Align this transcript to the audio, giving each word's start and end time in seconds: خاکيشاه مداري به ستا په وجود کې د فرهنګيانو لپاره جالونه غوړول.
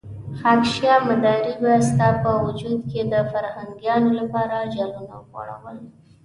خاکيشاه 0.39 1.01
مداري 1.09 1.53
به 1.61 1.71
ستا 1.89 2.07
په 2.23 2.31
وجود 2.43 2.79
کې 2.91 3.01
د 3.13 3.15
فرهنګيانو 3.31 4.09
لپاره 4.19 4.69
جالونه 4.73 5.15
غوړول. 5.29 5.77